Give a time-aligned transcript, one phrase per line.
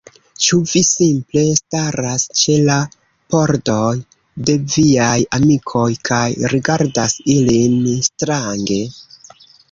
[0.43, 2.77] Ĉu vi simple staras ĉe la
[3.33, 3.91] pordoj
[4.47, 6.23] de viaj amikoj, kaj
[6.55, 7.77] rigardas ilin
[8.09, 8.81] strange?